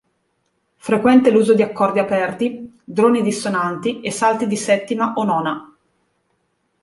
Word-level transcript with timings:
Frequente 0.77 1.29
l'uso 1.29 1.53
di 1.53 1.61
accordi 1.61 1.99
aperti, 1.99 2.75
droni 2.83 3.21
dissonanti 3.21 4.01
e 4.01 4.09
salti 4.09 4.47
di 4.47 4.57
settima 4.57 5.13
o 5.13 5.23
nona. 5.23 5.75